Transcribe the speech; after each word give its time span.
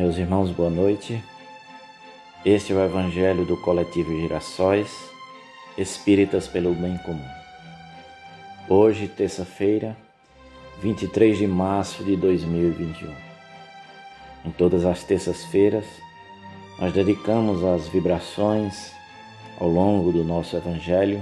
Meus 0.00 0.16
irmãos, 0.16 0.50
boa 0.50 0.70
noite. 0.70 1.22
Este 2.42 2.72
é 2.72 2.74
o 2.74 2.82
Evangelho 2.82 3.44
do 3.44 3.54
Coletivo 3.58 4.18
Girassóis, 4.18 4.90
Espíritas 5.76 6.48
pelo 6.48 6.72
Bem 6.72 6.96
Comum. 7.04 7.28
Hoje, 8.66 9.06
terça-feira, 9.06 9.94
23 10.80 11.36
de 11.36 11.46
março 11.46 12.02
de 12.02 12.16
2021. 12.16 13.14
Em 14.46 14.50
todas 14.52 14.86
as 14.86 15.04
terças-feiras, 15.04 15.84
nós 16.78 16.94
dedicamos 16.94 17.62
as 17.62 17.86
vibrações 17.86 18.92
ao 19.60 19.68
longo 19.68 20.10
do 20.12 20.24
nosso 20.24 20.56
Evangelho 20.56 21.20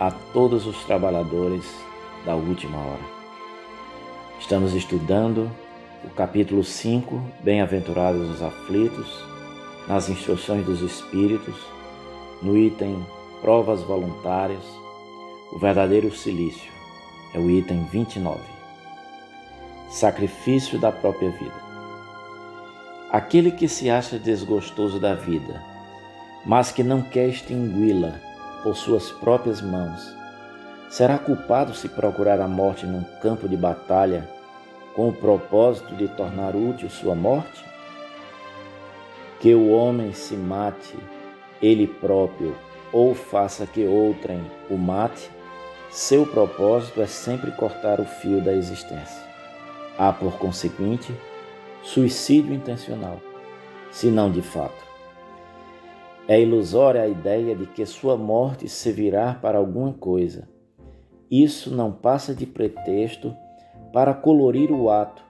a 0.00 0.10
todos 0.10 0.66
os 0.66 0.82
trabalhadores 0.82 1.64
da 2.26 2.34
última 2.34 2.76
hora. 2.76 3.18
Estamos 4.40 4.74
estudando 4.74 5.48
o 6.04 6.10
capítulo 6.10 6.62
5, 6.62 7.20
Bem-aventurados 7.40 8.30
os 8.30 8.42
aflitos, 8.42 9.24
nas 9.88 10.08
instruções 10.08 10.64
dos 10.64 10.80
Espíritos, 10.80 11.56
no 12.40 12.56
item 12.56 13.04
Provas 13.40 13.82
voluntárias, 13.82 14.62
o 15.52 15.58
verdadeiro 15.58 16.14
silício, 16.14 16.70
é 17.34 17.38
o 17.38 17.50
item 17.50 17.84
29. 17.84 18.40
Sacrifício 19.90 20.78
da 20.78 20.92
própria 20.92 21.30
vida. 21.30 21.68
Aquele 23.10 23.50
que 23.50 23.68
se 23.68 23.90
acha 23.90 24.18
desgostoso 24.18 25.00
da 25.00 25.14
vida, 25.14 25.62
mas 26.44 26.70
que 26.70 26.82
não 26.82 27.02
quer 27.02 27.28
extingui-la 27.28 28.20
por 28.62 28.76
suas 28.76 29.10
próprias 29.10 29.60
mãos, 29.60 30.14
será 30.88 31.18
culpado 31.18 31.74
se 31.74 31.88
procurar 31.88 32.40
a 32.40 32.46
morte 32.46 32.86
num 32.86 33.02
campo 33.20 33.48
de 33.48 33.56
batalha 33.56 34.37
com 34.98 35.10
o 35.10 35.12
propósito 35.12 35.94
de 35.94 36.08
tornar 36.08 36.56
útil 36.56 36.90
sua 36.90 37.14
morte? 37.14 37.64
Que 39.38 39.54
o 39.54 39.70
homem 39.70 40.12
se 40.12 40.34
mate 40.34 40.96
ele 41.62 41.86
próprio 41.86 42.56
ou 42.92 43.14
faça 43.14 43.64
que 43.64 43.86
outrem 43.86 44.44
o 44.68 44.76
mate, 44.76 45.30
seu 45.88 46.26
propósito 46.26 47.00
é 47.00 47.06
sempre 47.06 47.52
cortar 47.52 48.00
o 48.00 48.04
fio 48.04 48.42
da 48.42 48.52
existência. 48.52 49.22
Há, 49.96 50.12
por 50.12 50.36
conseguinte, 50.36 51.14
suicídio 51.80 52.52
intencional, 52.52 53.20
se 53.92 54.08
não 54.08 54.28
de 54.28 54.42
fato. 54.42 54.84
É 56.26 56.40
ilusória 56.40 57.02
a 57.02 57.08
ideia 57.08 57.54
de 57.54 57.66
que 57.66 57.86
sua 57.86 58.16
morte 58.16 58.68
servirá 58.68 59.32
para 59.32 59.58
alguma 59.58 59.92
coisa. 59.92 60.48
Isso 61.30 61.72
não 61.72 61.92
passa 61.92 62.34
de 62.34 62.44
pretexto 62.44 63.32
para 63.92 64.14
colorir 64.14 64.70
o 64.70 64.90
ato 64.90 65.22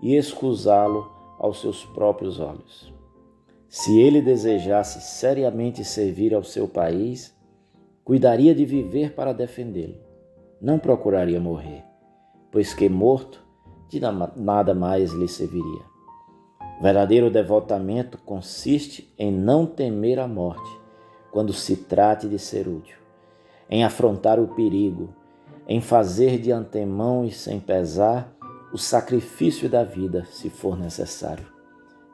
e 0.00 0.16
escusá-lo 0.16 1.10
aos 1.38 1.60
seus 1.60 1.84
próprios 1.84 2.38
olhos. 2.38 2.92
Se 3.68 3.98
ele 4.00 4.20
desejasse 4.20 5.00
seriamente 5.00 5.84
servir 5.84 6.34
ao 6.34 6.44
seu 6.44 6.68
país, 6.68 7.34
cuidaria 8.04 8.54
de 8.54 8.64
viver 8.64 9.14
para 9.14 9.32
defendê-lo. 9.32 9.96
Não 10.60 10.78
procuraria 10.78 11.40
morrer, 11.40 11.84
pois 12.52 12.72
que 12.72 12.88
morto, 12.88 13.42
de 13.88 14.00
nada 14.36 14.74
mais 14.74 15.12
lhe 15.12 15.28
serviria. 15.28 15.82
Verdadeiro 16.80 17.30
devotamento 17.30 18.18
consiste 18.18 19.12
em 19.18 19.32
não 19.32 19.66
temer 19.66 20.18
a 20.18 20.28
morte 20.28 20.70
quando 21.30 21.52
se 21.52 21.76
trate 21.76 22.28
de 22.28 22.38
ser 22.38 22.68
útil, 22.68 22.96
em 23.68 23.84
afrontar 23.84 24.38
o 24.38 24.48
perigo, 24.48 25.08
em 25.66 25.80
fazer 25.80 26.38
de 26.38 26.52
antemão 26.52 27.24
e 27.24 27.30
sem 27.30 27.58
pesar 27.58 28.30
o 28.72 28.78
sacrifício 28.78 29.68
da 29.68 29.84
vida, 29.84 30.24
se 30.26 30.50
for 30.50 30.78
necessário. 30.78 31.46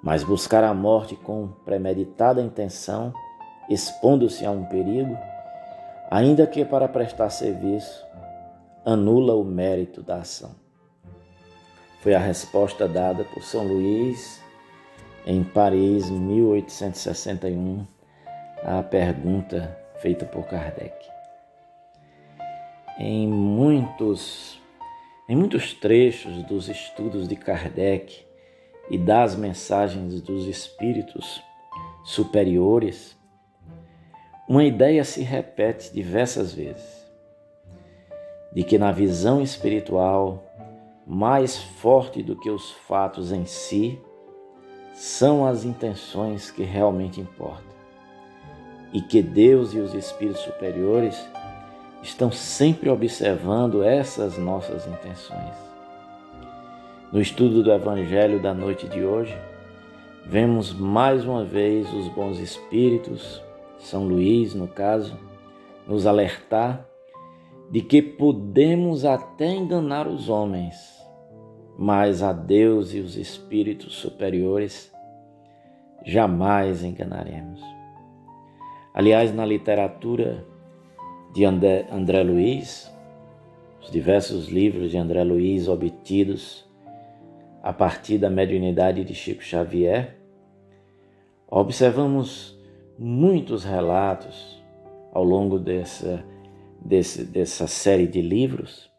Mas 0.02 0.22
buscar 0.22 0.62
a 0.62 0.72
morte 0.72 1.16
com 1.16 1.48
premeditada 1.64 2.40
intenção, 2.40 3.12
expondo-se 3.68 4.44
a 4.44 4.50
um 4.50 4.64
perigo, 4.64 5.16
ainda 6.10 6.46
que 6.46 6.64
para 6.64 6.88
prestar 6.88 7.30
serviço, 7.30 8.04
anula 8.84 9.34
o 9.34 9.44
mérito 9.44 10.02
da 10.02 10.16
ação. 10.16 10.54
Foi 12.02 12.14
a 12.14 12.18
resposta 12.18 12.88
dada 12.88 13.24
por 13.24 13.42
São 13.42 13.66
Luís 13.66 14.40
em 15.26 15.44
Paris, 15.44 16.08
1861, 16.08 17.86
à 18.64 18.82
pergunta 18.82 19.76
feita 20.00 20.24
por 20.24 20.44
Kardec 20.46 21.19
em 23.02 23.26
muitos, 23.26 24.60
em 25.26 25.34
muitos 25.34 25.72
trechos 25.72 26.42
dos 26.42 26.68
estudos 26.68 27.26
de 27.26 27.34
Kardec 27.34 28.26
e 28.90 28.98
das 28.98 29.34
mensagens 29.34 30.20
dos 30.20 30.46
espíritos 30.46 31.42
superiores, 32.04 33.16
uma 34.46 34.64
ideia 34.64 35.02
se 35.02 35.22
repete 35.22 35.94
diversas 35.94 36.52
vezes: 36.52 37.10
de 38.52 38.62
que 38.62 38.78
na 38.78 38.92
visão 38.92 39.40
espiritual, 39.40 40.44
mais 41.06 41.56
forte 41.56 42.22
do 42.22 42.36
que 42.36 42.50
os 42.50 42.70
fatos 42.70 43.32
em 43.32 43.46
si, 43.46 43.98
são 44.92 45.46
as 45.46 45.64
intenções 45.64 46.50
que 46.50 46.64
realmente 46.64 47.18
importam, 47.18 47.72
e 48.92 49.00
que 49.00 49.22
Deus 49.22 49.72
e 49.72 49.78
os 49.78 49.94
espíritos 49.94 50.42
superiores 50.42 51.18
estão 52.02 52.30
sempre 52.30 52.88
observando 52.88 53.82
essas 53.82 54.38
nossas 54.38 54.86
intenções. 54.86 55.54
No 57.12 57.20
estudo 57.20 57.62
do 57.62 57.72
Evangelho 57.72 58.40
da 58.40 58.54
noite 58.54 58.88
de 58.88 59.04
hoje, 59.04 59.36
vemos 60.24 60.72
mais 60.72 61.24
uma 61.24 61.44
vez 61.44 61.92
os 61.92 62.08
bons 62.08 62.38
espíritos, 62.38 63.42
São 63.78 64.06
Luís, 64.06 64.54
no 64.54 64.68
caso, 64.68 65.18
nos 65.86 66.06
alertar 66.06 66.86
de 67.70 67.80
que 67.80 68.00
podemos 68.00 69.04
até 69.04 69.54
enganar 69.54 70.06
os 70.06 70.28
homens, 70.28 70.76
mas 71.78 72.22
a 72.22 72.32
Deus 72.32 72.94
e 72.94 73.00
os 73.00 73.16
espíritos 73.16 73.94
superiores 73.96 74.92
jamais 76.04 76.82
enganaremos. 76.82 77.60
Aliás, 78.92 79.34
na 79.34 79.44
literatura 79.44 80.44
de 81.32 81.44
André, 81.44 81.86
André 81.90 82.22
Luiz, 82.22 82.90
os 83.80 83.90
diversos 83.90 84.48
livros 84.48 84.90
de 84.90 84.98
André 84.98 85.22
Luiz 85.24 85.68
obtidos 85.68 86.68
a 87.62 87.72
partir 87.72 88.18
da 88.18 88.30
mediunidade 88.30 89.04
de 89.04 89.14
Chico 89.14 89.42
Xavier, 89.42 90.16
observamos 91.48 92.58
muitos 92.98 93.64
relatos 93.64 94.62
ao 95.12 95.24
longo 95.24 95.58
dessa, 95.58 96.24
desse, 96.80 97.24
dessa 97.24 97.66
série 97.66 98.06
de 98.06 98.22
livros, 98.22 98.90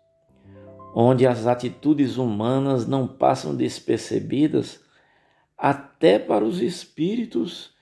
onde 0.93 1.25
as 1.25 1.47
atitudes 1.47 2.17
humanas 2.17 2.87
não 2.87 3.07
passam 3.07 3.55
despercebidas 3.55 4.79
até 5.57 6.19
para 6.19 6.43
os 6.43 6.61
espíritos 6.61 7.73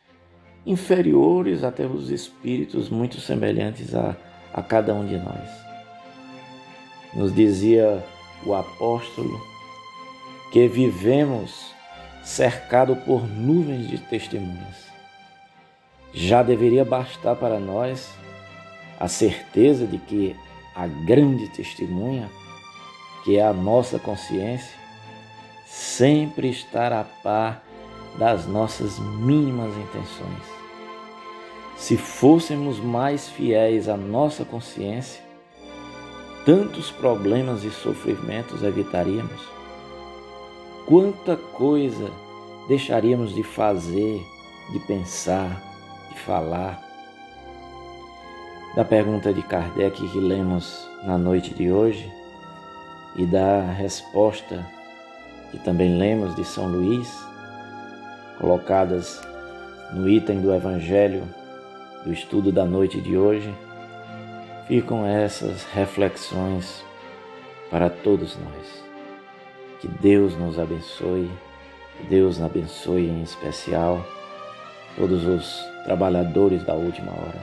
inferiores, 0.66 1.64
até 1.64 1.86
os 1.86 2.12
espíritos 2.12 2.90
muito 2.90 3.20
semelhantes 3.20 3.96
a 3.96 4.16
a 4.54 4.62
cada 4.62 4.94
um 4.94 5.06
de 5.06 5.18
nós. 5.18 5.50
Nos 7.14 7.34
dizia 7.34 8.04
o 8.46 8.54
apóstolo 8.54 9.40
que 10.52 10.68
vivemos 10.68 11.74
cercado 12.24 12.96
por 12.96 13.28
nuvens 13.28 13.88
de 13.88 13.98
testemunhas. 13.98 14.90
Já 16.14 16.44
deveria 16.44 16.84
bastar 16.84 17.36
para 17.36 17.60
nós 17.60 18.10
a 19.00 19.08
certeza 19.08 19.86
de 19.86 19.98
que 19.98 20.36
a 20.76 20.88
grande 20.88 21.48
testemunha, 21.50 22.30
que 23.24 23.38
é 23.38 23.44
a 23.44 23.54
nossa 23.54 24.00
consciência, 24.00 24.78
sempre 25.66 26.50
estará 26.50 27.02
a 27.02 27.04
par 27.04 27.64
das 28.18 28.48
nossas 28.48 29.00
mínimas 29.00 29.76
intenções 29.78 30.59
se 31.80 31.96
fôssemos 31.96 32.78
mais 32.78 33.30
fiéis 33.30 33.88
à 33.88 33.96
nossa 33.96 34.44
consciência, 34.44 35.24
tantos 36.46 36.92
problemas 36.92 37.64
e 37.64 37.72
sofrimentos 37.72 38.62
evitaríamos. 38.64 39.42
Quanta 40.86 41.38
coisa 41.38 42.12
deixaríamos 42.68 43.34
de 43.34 43.44
fazer, 43.44 44.22
de 44.74 44.80
pensar, 44.82 45.64
de 46.10 46.20
falar. 46.20 46.84
Da 48.76 48.84
pergunta 48.84 49.34
de 49.34 49.42
Kardec 49.42 50.06
que 50.06 50.20
lemos 50.20 50.86
na 51.06 51.18
noite 51.18 51.54
de 51.54 51.72
hoje 51.72 52.12
e 53.16 53.26
da 53.26 53.62
resposta 53.62 54.68
que 55.50 55.58
também 55.60 55.98
lemos 55.98 56.36
de 56.36 56.44
São 56.44 56.68
Luís, 56.68 57.10
colocadas 58.38 59.20
no 59.94 60.08
item 60.10 60.42
do 60.42 60.54
Evangelho 60.54 61.24
do 62.04 62.14
estudo 62.14 62.52
da 62.52 62.66
noite 62.66 63.02
de 63.02 63.18
hoje, 63.18 63.54
ficam 64.68 65.06
essas 65.06 65.64
reflexões 65.66 66.84
para 67.70 67.90
todos 67.90 68.38
nós. 68.38 68.84
Que 69.80 69.88
Deus 69.88 70.36
nos 70.36 70.60
abençoe 70.60 71.32
Que 71.98 72.08
Deus 72.08 72.42
abençoe 72.42 73.08
em 73.08 73.22
especial 73.22 74.06
todos 74.96 75.26
os 75.26 75.64
trabalhadores 75.84 76.64
da 76.64 76.74
última 76.74 77.12
hora. 77.12 77.42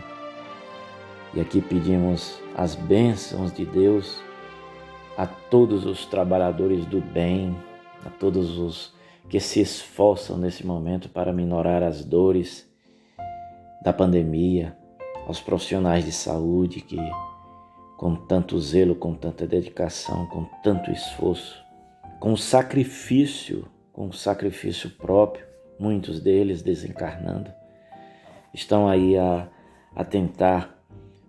E 1.34 1.40
aqui 1.40 1.60
pedimos 1.60 2.40
as 2.54 2.74
bênçãos 2.74 3.52
de 3.52 3.64
Deus 3.66 4.18
a 5.16 5.26
todos 5.26 5.84
os 5.84 6.06
trabalhadores 6.06 6.86
do 6.86 7.00
bem, 7.00 7.56
a 8.04 8.10
todos 8.10 8.58
os 8.58 8.94
que 9.28 9.40
se 9.40 9.60
esforçam 9.60 10.38
nesse 10.38 10.64
momento 10.64 11.08
para 11.08 11.32
minorar 11.32 11.82
as 11.82 12.04
dores 12.04 12.66
da 13.86 13.92
pandemia, 13.92 14.76
aos 15.28 15.40
profissionais 15.40 16.04
de 16.04 16.10
saúde 16.10 16.80
que, 16.80 16.98
com 17.96 18.16
tanto 18.16 18.58
zelo, 18.58 18.96
com 18.96 19.14
tanta 19.14 19.46
dedicação, 19.46 20.26
com 20.26 20.44
tanto 20.60 20.90
esforço, 20.90 21.64
com 22.18 22.36
sacrifício, 22.36 23.68
com 23.92 24.10
sacrifício 24.10 24.90
próprio, 24.90 25.46
muitos 25.78 26.18
deles 26.18 26.62
desencarnando, 26.62 27.48
estão 28.52 28.88
aí 28.88 29.16
a, 29.16 29.48
a 29.94 30.02
tentar 30.02 30.82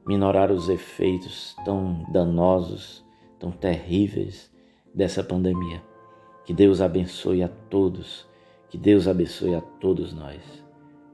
minorar 0.07 0.51
os 0.51 0.68
efeitos 0.68 1.56
tão 1.63 2.07
danosos, 2.12 3.06
tão 3.38 3.51
terríveis 3.51 4.51
dessa 4.95 5.24
pandemia. 5.24 5.80
Que 6.44 6.56
Deus 6.56 6.81
abençoe 6.81 7.44
a 7.44 7.50
todos, 7.69 8.25
que 8.68 8.80
Deus 8.80 9.07
abençoe 9.07 9.53
a 9.53 9.62
todos 9.62 10.12
nós. 10.12 10.42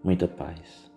Muita 0.01 0.25
paz. 0.25 0.92